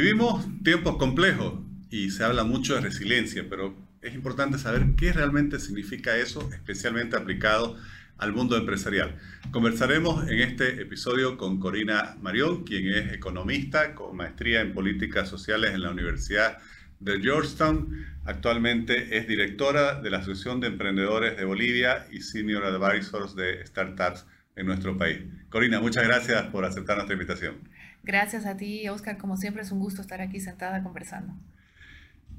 [0.00, 1.54] Vivimos tiempos complejos
[1.90, 7.16] y se habla mucho de resiliencia, pero es importante saber qué realmente significa eso, especialmente
[7.16, 7.76] aplicado
[8.16, 9.16] al mundo empresarial.
[9.50, 15.74] Conversaremos en este episodio con Corina Marión, quien es economista con maestría en políticas sociales
[15.74, 16.58] en la Universidad
[17.00, 18.06] de Georgetown.
[18.24, 24.26] Actualmente es directora de la Asociación de Emprendedores de Bolivia y Senior Advisors de Startups
[24.54, 25.22] en nuestro país.
[25.48, 27.56] Corina, muchas gracias por aceptar nuestra invitación.
[28.08, 29.18] Gracias a ti, Oscar.
[29.18, 31.34] Como siempre es un gusto estar aquí sentada conversando.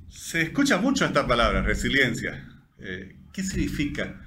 [0.07, 2.43] Se escucha mucho esta palabra, resiliencia.
[2.79, 4.19] Eh, ¿Qué significa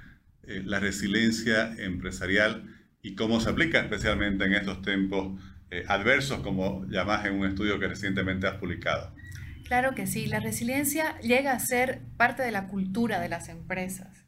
[0.44, 5.42] eh, la resiliencia empresarial y cómo se aplica especialmente en estos tiempos
[5.72, 9.12] eh, adversos, como llamás en un estudio que recientemente has publicado?
[9.64, 14.24] Claro que sí, la resiliencia llega a ser parte de la cultura de las empresas.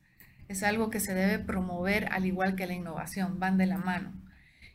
[0.48, 4.12] Es algo que se debe promover al igual que la innovación, van de la mano.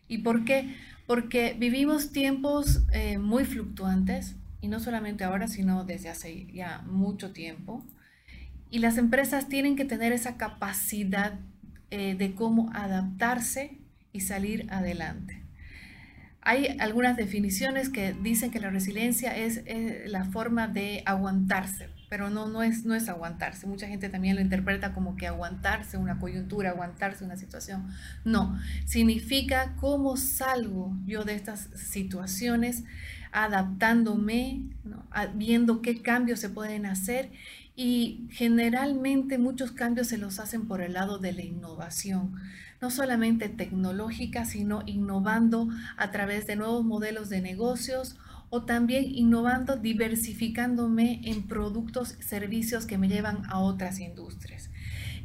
[0.07, 0.73] ¿Y por qué?
[1.09, 7.31] Porque vivimos tiempos eh, muy fluctuantes, y no solamente ahora, sino desde hace ya mucho
[7.31, 7.83] tiempo.
[8.69, 11.39] Y las empresas tienen que tener esa capacidad
[11.89, 13.79] eh, de cómo adaptarse
[14.13, 15.41] y salir adelante.
[16.41, 19.63] Hay algunas definiciones que dicen que la resiliencia es,
[20.05, 23.67] la forma de aguantarse, pero no, no, es, no es aguantarse.
[23.67, 27.87] Mucha gente también lo interpreta como que aguantarse una coyuntura, aguantarse una situación.
[28.25, 32.83] No, significa cómo salgo yo de estas situaciones
[33.31, 34.63] adaptándome,
[35.35, 37.31] viendo qué cambios se pueden hacer
[37.75, 42.35] y generalmente muchos cambios se los hacen por el lado de la innovación
[42.81, 48.15] no solamente tecnológica, sino innovando a través de nuevos modelos de negocios
[48.49, 54.69] o también innovando, diversificándome en productos, servicios que me llevan a otras industrias.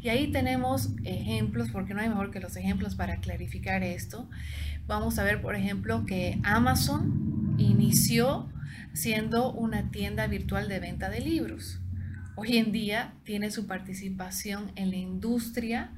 [0.03, 4.29] Y ahí tenemos ejemplos, porque no hay mejor que los ejemplos para clarificar esto.
[4.87, 8.51] Vamos a ver, por ejemplo, que Amazon inició
[8.93, 11.81] siendo una tienda virtual de venta de libros.
[12.37, 15.93] Hoy en día tiene su participación en la industria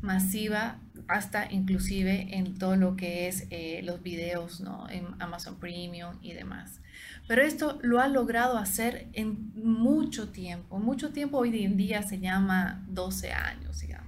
[0.00, 4.88] masiva hasta inclusive en todo lo que es eh, los videos ¿no?
[4.90, 6.80] en Amazon Premium y demás.
[7.28, 10.78] Pero esto lo ha logrado hacer en mucho tiempo.
[10.78, 14.06] Mucho tiempo hoy en día se llama 12 años, digamos.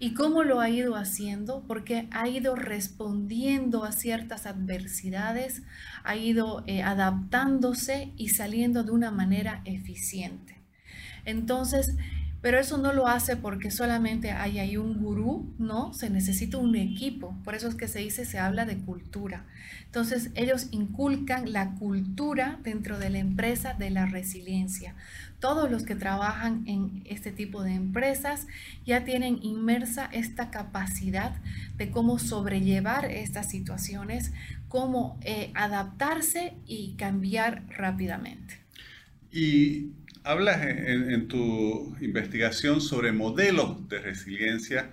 [0.00, 1.64] ¿Y cómo lo ha ido haciendo?
[1.66, 5.62] Porque ha ido respondiendo a ciertas adversidades,
[6.02, 10.60] ha ido eh, adaptándose y saliendo de una manera eficiente.
[11.24, 11.96] Entonces,
[12.44, 15.94] pero eso no lo hace porque solamente hay ahí un gurú, ¿no?
[15.94, 17.34] Se necesita un equipo.
[17.42, 19.46] Por eso es que se dice, se habla de cultura.
[19.86, 24.94] Entonces, ellos inculcan la cultura dentro de la empresa de la resiliencia.
[25.40, 28.46] Todos los que trabajan en este tipo de empresas
[28.84, 31.32] ya tienen inmersa esta capacidad
[31.78, 34.32] de cómo sobrellevar estas situaciones,
[34.68, 38.60] cómo eh, adaptarse y cambiar rápidamente.
[39.32, 39.92] Y
[40.24, 44.90] hablas en, tu investigación sobre modelos de resiliencia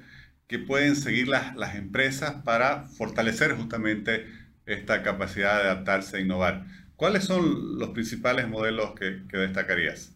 [0.47, 4.25] que pueden seguir las, las, empresas para fortalecer justamente
[4.65, 6.65] esta capacidad de adaptarse e innovar.
[6.97, 10.13] ¿Cuáles son los principales modelos que, que destacarías?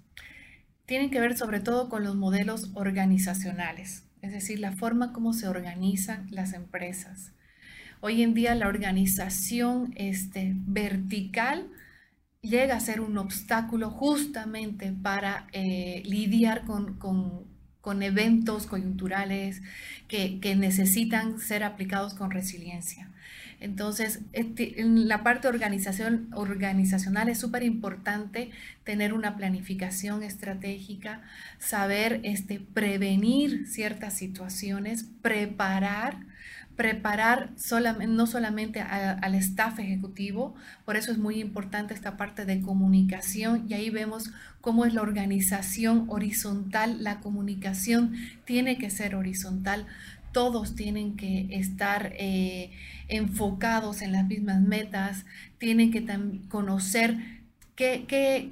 [0.85, 5.47] Tienen que ver sobre todo con los modelos organizacionales, es decir, la forma como se
[5.47, 7.31] organizan las empresas.
[8.01, 11.69] Hoy en día la organización este, vertical
[12.45, 17.45] llega a ser un obstáculo justamente para eh, lidiar con,
[18.01, 19.61] eventos coyunturales
[20.07, 23.09] que, necesitan ser aplicados con resiliencia.
[23.59, 28.51] Entonces, este, en la parte organización, organizacional es súper importante
[28.83, 31.21] tener una planificación estratégica,
[31.57, 36.17] saber este, prevenir ciertas situaciones, preparar
[36.75, 37.51] preparar
[38.07, 43.73] no solamente al staff ejecutivo, por eso es muy importante esta parte de comunicación y
[43.75, 44.31] ahí vemos
[44.61, 48.15] cómo es la organización horizontal, la comunicación
[48.45, 49.85] tiene que ser horizontal,
[50.33, 52.71] todos tienen que estar eh,
[53.07, 55.25] enfocados en las mismas metas,
[55.59, 56.05] tienen que
[56.49, 57.17] conocer
[57.75, 58.49] ¿Qué, qué,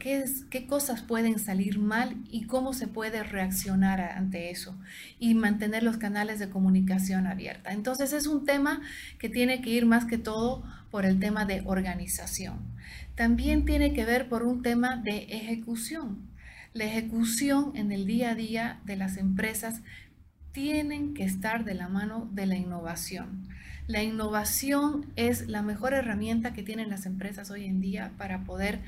[0.49, 4.77] qué, cosas pueden salir mal y cómo se puede reaccionar ante eso
[5.17, 7.71] y mantener los canales de comunicación abierta.
[7.71, 8.81] Entonces es un tema
[9.19, 10.61] que tiene que ir más que todo
[10.91, 12.59] por el tema de organización.
[13.15, 16.29] También tiene que ver por un tema de ejecución.
[16.73, 19.81] La ejecución en el día a día de las empresas
[20.51, 23.47] tienen que estar de la mano de la innovación.
[23.85, 28.79] La innovación es la mejor herramienta que tienen las empresas hoy en día para poder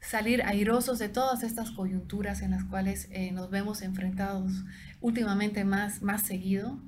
[0.00, 4.64] salir airosos de todas estas coyunturas en las cuales eh, nos vemos enfrentados
[5.00, 6.78] últimamente más, más seguido.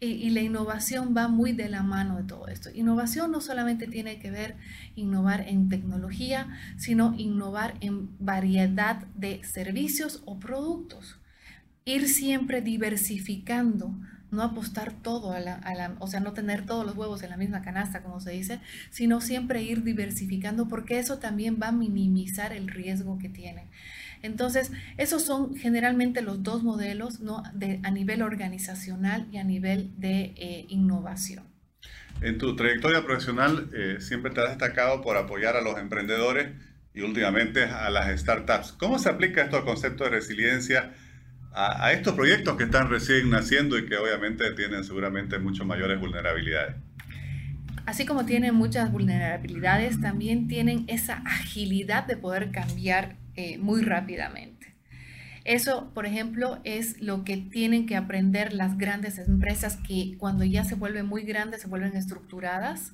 [0.00, 2.70] y, la innovación va muy de la mano de todo esto.
[2.74, 4.56] Innovación no solamente tiene que ver
[4.96, 11.18] innovar en tecnología, sino innovar en variedad de servicios o productos.
[11.84, 13.94] Ir siempre diversificando,
[14.30, 17.62] no apostar todo a la, o sea, no tener todos los huevos en la misma
[17.62, 18.60] canasta, como se dice,
[18.90, 23.68] sino siempre ir diversificando porque eso también va a minimizar el riesgo que tienen.
[24.22, 27.42] Entonces, esos son generalmente los dos modelos ¿no?
[27.54, 31.44] de, a nivel organizacional y a nivel de eh, innovación.
[32.20, 36.50] En tu trayectoria profesional eh, siempre te has destacado por apoyar a los emprendedores
[36.92, 38.72] y últimamente a las startups.
[38.72, 40.92] ¿Cómo se aplica esto al concepto de resiliencia
[41.52, 45.98] a, a estos proyectos que están recién naciendo y que obviamente tienen seguramente mucho mayores
[46.00, 46.76] vulnerabilidades?
[47.90, 54.76] así como tienen muchas vulnerabilidades, también tienen esa agilidad de poder cambiar eh, muy rápidamente.
[55.44, 60.64] Eso, por ejemplo, es lo que tienen que aprender las grandes empresas que cuando ya
[60.64, 62.92] se vuelven muy grandes se vuelven estructuradas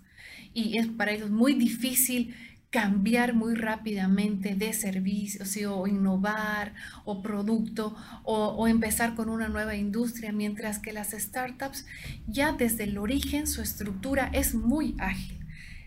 [0.54, 2.34] y es para ellos muy difícil
[2.76, 6.74] cambiar muy rápidamente de servicio, o innovar
[7.06, 11.86] o producto o, empezar con una nueva industria, mientras que las startups
[12.26, 15.38] ya desde el origen su estructura es muy ágil.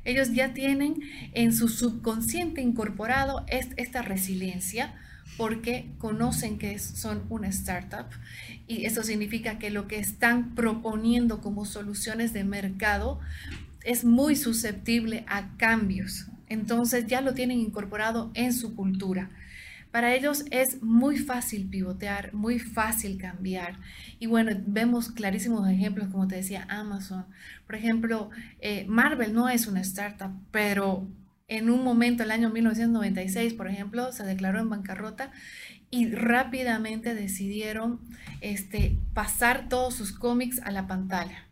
[0.04, 0.96] Ellos ya tienen
[1.34, 4.96] en su subconsciente incorporado esta resiliencia
[5.38, 8.08] porque conocen que son una startup
[8.66, 13.20] y eso significa que lo que están proponiendo como soluciones de mercado
[13.84, 16.26] es muy susceptible a cambios.
[16.50, 19.30] Entonces ya lo tienen incorporado en su cultura.
[19.92, 23.80] Para ellos es muy fácil pivotear, muy fácil cambiar.
[24.20, 27.26] Y bueno, vemos clarísimos ejemplos, como te decía, Amazon.
[27.66, 28.30] Por ejemplo,
[28.62, 31.08] eh, Marvel no es una startup, pero
[31.48, 35.32] en un momento, el año 1996, por ejemplo, se declaró en bancarrota
[35.90, 38.00] y rápidamente decidieron
[38.42, 41.49] este, pasar todos sus cómics a la pantalla.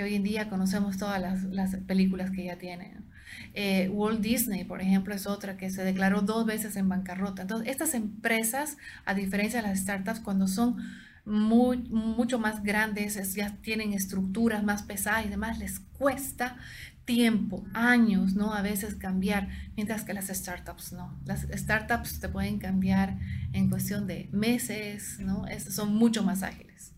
[0.00, 3.04] Y hoy en día conocemos todas las, las películas que ya tienen.
[3.52, 7.42] Eh, Walt Disney, por ejemplo, es otra que se declaró dos veces en bancarrota.
[7.42, 10.78] Entonces, estas empresas, a diferencia de las startups, cuando son
[11.26, 16.56] muy, mucho más grandes, ya tienen estructuras más pesadas y demás, les cuesta
[17.04, 18.54] tiempo, años, ¿no?
[18.54, 21.14] A veces cambiar, mientras que las startups no.
[21.26, 23.18] Las startups te pueden cambiar
[23.52, 25.44] en cuestión de meses, ¿no?
[25.68, 26.94] son mucho más ágiles.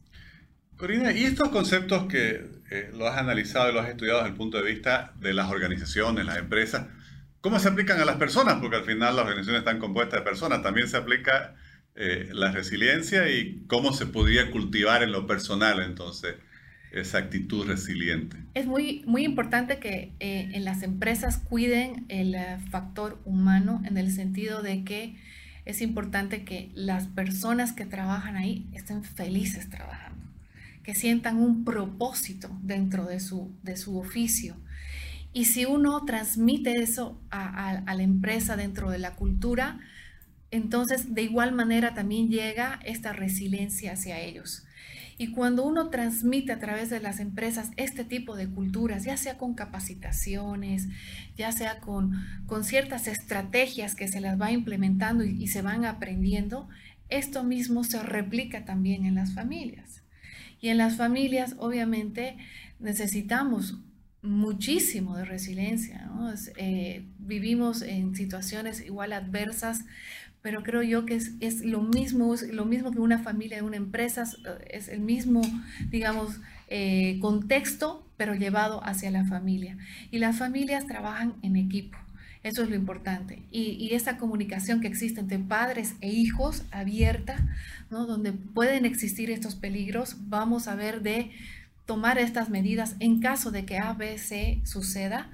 [0.77, 4.37] Corina, ¿y estos conceptos que eh, lo has analizado y lo has estudiado desde el
[4.37, 6.87] punto de vista de las organizaciones, las empresas,
[7.43, 8.61] cómo se aplican a las personas?
[8.63, 10.63] Porque al final las organizaciones están compuestas de personas.
[10.63, 11.55] También se aplica
[11.97, 16.37] eh, la resiliencia y cómo se podría cultivar en lo personal entonces
[16.93, 18.39] esa actitud resiliente.
[18.55, 22.37] Es muy, muy importante que eh, en las empresas cuiden el
[22.71, 25.17] factor humano en el sentido de que
[25.67, 30.32] es importante que las personas que trabajan ahí estén felices trabajando
[30.83, 34.57] que sientan un propósito dentro de su, de su oficio.
[35.33, 39.79] Y si uno transmite eso a, la empresa dentro de la cultura,
[40.51, 44.65] entonces de igual manera también llega esta resiliencia hacia ellos.
[45.17, 49.39] Y cuando uno transmite a través de las empresas este tipo de culturas, ya sea
[49.39, 50.89] con capacitaciones,
[51.37, 52.13] ya sea con,
[52.47, 56.69] con ciertas estrategias que se las va implementando y se van aprendiendo,
[57.09, 60.02] esto mismo se replica también en las familias.
[60.63, 62.39] Y en las familias, obviamente,
[62.79, 63.79] necesitamos
[64.23, 66.09] muchísimo de resiliencia.
[66.57, 69.85] Eh, vivimos en situaciones igual adversas,
[70.41, 74.25] pero creo yo que es, lo, mismo, lo mismo que una familia de una empresa,
[74.71, 75.43] es el mismo,
[75.91, 79.77] digamos, eh, contexto, pero llevado hacia la familia.
[80.13, 81.99] Y las familias trabajan en equipo.
[82.43, 83.43] Eso es lo importante.
[83.51, 87.37] Y, esa comunicación que existe entre padres e hijos abierta,
[87.91, 88.07] ¿no?
[88.07, 91.31] donde pueden existir estos peligros, vamos a ver de
[91.87, 95.31] tomar estas medidas en caso de que A, B, C suceda,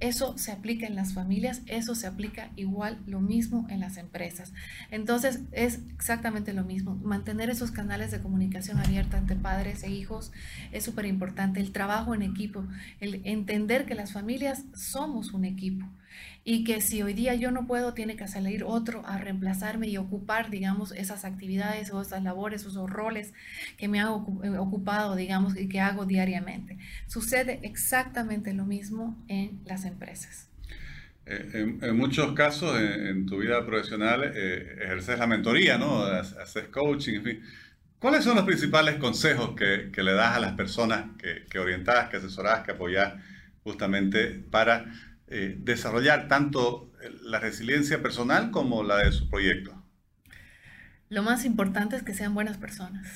[0.00, 4.52] eso se aplica en las familias, eso se aplica igual lo mismo en las empresas.
[4.90, 6.96] Entonces es exactamente lo mismo.
[6.96, 10.32] Mantener esos canales de comunicación abierta entre padres e hijos
[10.72, 11.60] es súper importante.
[11.60, 12.64] El trabajo en equipo,
[12.98, 15.86] el entender que las familias somos un equipo
[16.44, 19.96] y que si hoy día yo no puedo, tiene que salir otro a reemplazarme y
[19.96, 23.32] ocupar, digamos, esas actividades o esas labores, esos roles
[23.78, 26.78] que me han eh, ocupado, digamos, y que hago diariamente.
[27.06, 30.48] Sucede exactamente lo mismo en las empresas.
[31.26, 36.02] Eh, en, muchos casos en, tu vida profesional eh, ejerces la mentoría, ¿no?
[36.02, 37.42] Haces coaching, en fin.
[38.00, 42.08] ¿Cuáles son los principales consejos que, que le das a las personas que, que orientas,
[42.08, 43.14] que asesoras, que apoyas
[43.62, 44.86] justamente para
[45.32, 49.82] eh, desarrollar tanto la resiliencia personal como la de su proyecto?
[51.08, 53.08] Lo más importante es que sean buenas personas.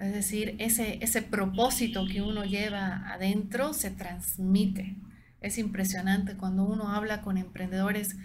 [0.00, 4.96] Es decir, ese, ese propósito que uno lleva adentro se transmite.
[5.40, 8.16] Es impresionante cuando uno habla con emprendedores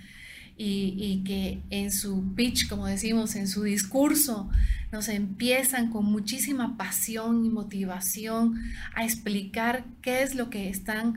[0.58, 4.50] y, que en su pitch, como decimos, en su discurso,
[4.92, 8.60] nos empiezan con muchísima pasión y motivación
[8.96, 11.16] a explicar qué es lo que están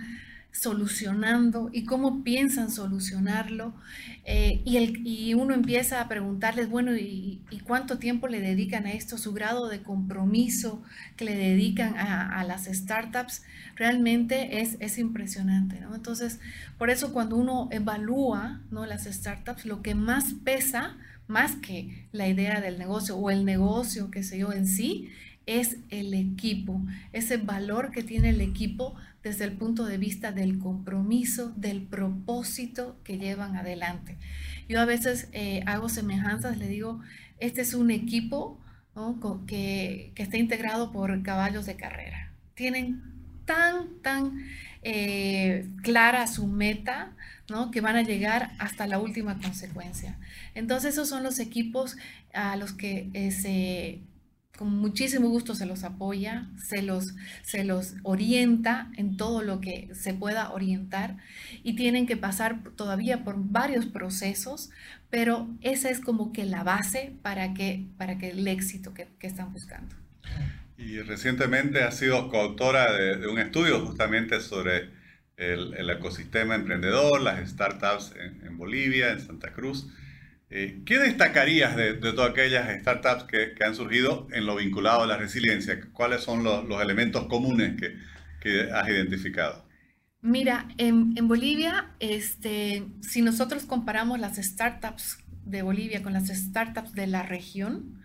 [0.52, 3.74] solucionando y cómo piensan solucionarlo.
[4.24, 8.92] Eh, y, el, y, uno empieza a preguntarles, bueno, ¿y, cuánto tiempo le dedican a
[8.92, 9.16] esto?
[9.16, 10.82] Su grado de compromiso
[11.16, 13.42] que le dedican a, las startups
[13.76, 15.80] realmente es, es impresionante.
[15.80, 15.94] ¿no?
[15.94, 16.40] Entonces,
[16.78, 18.86] por eso cuando uno evalúa ¿no?
[18.86, 20.96] las startups, lo que más pesa,
[21.28, 25.10] más que la idea del negocio o el negocio, que sé yo, en sí,
[25.46, 26.80] es el equipo,
[27.12, 32.96] ese valor que tiene el equipo desde el punto de vista del compromiso, del propósito
[33.04, 34.16] que llevan adelante.
[34.68, 37.00] Yo a veces eh, hago semejanzas, le digo,
[37.38, 38.60] este es un equipo
[39.46, 42.32] que, está integrado por caballos de carrera.
[42.54, 43.02] Tienen
[43.44, 44.38] tan, tan
[44.82, 47.12] eh, clara su meta,
[47.48, 47.70] ¿no?
[47.70, 50.18] que van a llegar hasta la última consecuencia.
[50.54, 51.96] Entonces esos son los equipos
[52.32, 54.00] a los que eh, se
[54.60, 59.88] con muchísimo gusto se los apoya, se los, se los orienta en todo lo que
[59.94, 61.16] se pueda orientar
[61.62, 64.68] y tienen que pasar todavía por varios procesos,
[65.08, 69.50] pero esa es como que la base para que, para que el éxito que, están
[69.54, 69.96] buscando.
[70.76, 74.90] Y recientemente ha sido coautora de, un estudio justamente sobre
[75.38, 79.86] el, ecosistema emprendedor, las startups en Bolivia, en Santa Cruz.
[80.52, 85.16] Eh, ¿Qué destacarías de, todas aquellas startups que, han surgido en lo vinculado a la
[85.16, 85.80] resiliencia?
[85.92, 87.80] ¿Cuáles son los, elementos comunes
[88.40, 89.64] que, has identificado?
[90.22, 97.06] Mira, en, Bolivia, este, si nosotros comparamos las startups de Bolivia con las startups de
[97.06, 98.02] la región,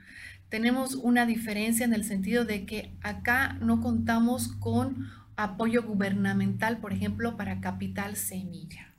[0.49, 6.93] tenemos una diferencia en el sentido de que acá no contamos con apoyo gubernamental, por
[6.93, 8.94] ejemplo, para capital semilla.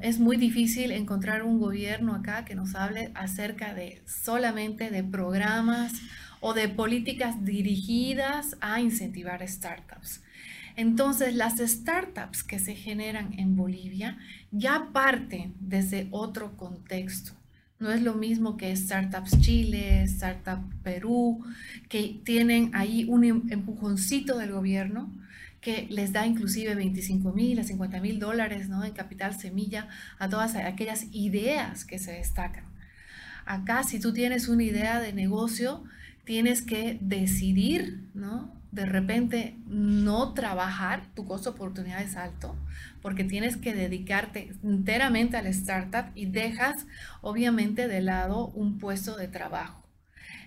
[0.00, 5.92] Es muy difícil encontrar un gobierno acá que nos hable acerca de solamente de programas
[6.40, 10.22] o de políticas dirigidas a incentivar startups.
[10.76, 14.18] Entonces, las startups que se generan en Bolivia
[14.50, 17.32] ya parten desde otro contexto.
[17.78, 21.44] No es lo mismo que Startups Chile, Startup Perú,
[21.88, 25.12] que tienen ahí un em-, empujoncito del gobierno,
[25.66, 28.84] que les da inclusive 25 mil a 50 mil dólares ¿no?
[28.84, 29.88] en capital semilla
[30.20, 32.66] a todas aquellas ideas que se destacan.
[33.46, 35.82] Acá, si tú tienes una idea de negocio,
[36.22, 38.54] tienes que decidir, ¿no?
[38.70, 42.54] De repente no trabajar, tu costo de oportunidad es alto,
[43.02, 46.86] porque tienes que dedicarte enteramente al startup y dejas
[47.22, 49.85] obviamente de lado un puesto de trabajo.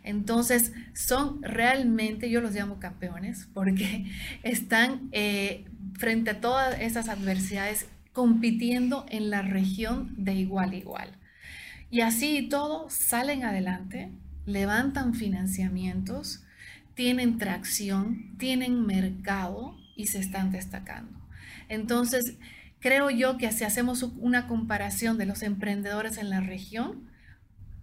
[0.04, 4.12] Entonces, son realmente, yo los llamo campeones, porque
[4.44, 5.66] están eh,
[5.98, 11.10] frente a todas esas adversidades compitiendo en la región de igual a igual.
[11.92, 14.12] Y así y todo, salen adelante,
[14.46, 16.44] levantan financiamientos,
[16.94, 21.18] tienen tracción, tienen mercado y se están destacando.
[21.68, 22.36] Entonces,
[22.80, 27.09] creo yo que si hacemos una comparación de los emprendedores en la región,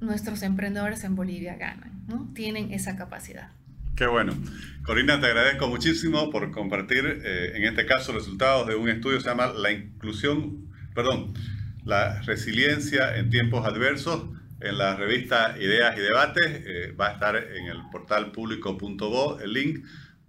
[0.01, 2.31] nuestros emprendedores en Bolivia ganan, ¿no?
[2.35, 3.51] Tienen esa capacidad.
[3.97, 4.35] Qué bueno.
[4.83, 9.23] Corina, te agradezco muchísimo por compartir, eh, en este caso, resultados de un estudio que
[9.23, 11.33] se llama La inclusión, perdón,
[11.85, 14.27] la resiliencia en tiempos adversos
[14.61, 16.45] en la revista Ideas y Debates.
[16.47, 19.85] Eh, va a estar en el portal público.bo, el link,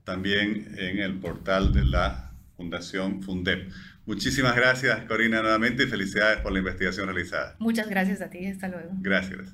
[0.06, 3.70] también en el portal de la Fundación Fundep.
[4.08, 7.58] Muchísimas gracias, Corina, nuevamente y felicidades por la investigación realizada.
[7.60, 8.48] Muchas gracias a ti.
[8.48, 8.90] Hasta luego.
[9.02, 9.54] Gracias.